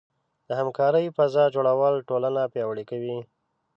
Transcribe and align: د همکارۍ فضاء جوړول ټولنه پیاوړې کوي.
د 0.47 0.49
همکارۍ 0.59 1.05
فضاء 1.17 1.47
جوړول 1.55 1.95
ټولنه 2.09 2.41
پیاوړې 2.53 2.83
کوي. 2.91 3.17